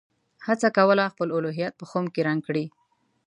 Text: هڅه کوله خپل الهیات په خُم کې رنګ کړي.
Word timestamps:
هڅه 0.47 0.67
کوله 0.77 1.03
خپل 1.13 1.29
الهیات 1.37 1.73
په 1.77 1.85
خُم 1.89 2.05
کې 2.13 2.21
رنګ 2.27 2.39
کړي. 2.47 2.65